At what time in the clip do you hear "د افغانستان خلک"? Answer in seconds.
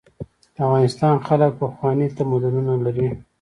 0.55-1.51